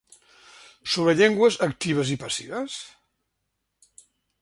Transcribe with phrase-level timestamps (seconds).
[0.93, 2.81] Sobre llengües actives i passives?